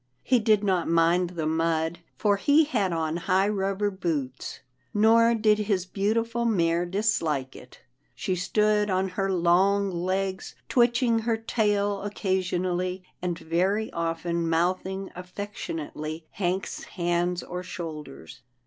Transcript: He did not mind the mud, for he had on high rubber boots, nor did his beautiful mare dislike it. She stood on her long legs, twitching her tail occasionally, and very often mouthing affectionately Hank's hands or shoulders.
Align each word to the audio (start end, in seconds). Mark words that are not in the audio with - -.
He 0.23 0.39
did 0.39 0.63
not 0.63 0.89
mind 0.89 1.29
the 1.29 1.45
mud, 1.45 1.99
for 2.17 2.37
he 2.37 2.63
had 2.63 2.91
on 2.91 3.17
high 3.17 3.47
rubber 3.49 3.91
boots, 3.91 4.61
nor 4.95 5.35
did 5.35 5.59
his 5.59 5.85
beautiful 5.85 6.43
mare 6.43 6.87
dislike 6.87 7.55
it. 7.55 7.81
She 8.15 8.35
stood 8.35 8.89
on 8.89 9.09
her 9.09 9.31
long 9.31 9.91
legs, 9.91 10.55
twitching 10.67 11.19
her 11.19 11.37
tail 11.37 12.01
occasionally, 12.01 13.03
and 13.21 13.37
very 13.37 13.93
often 13.93 14.49
mouthing 14.49 15.11
affectionately 15.15 16.25
Hank's 16.31 16.81
hands 16.85 17.43
or 17.43 17.61
shoulders. 17.61 18.41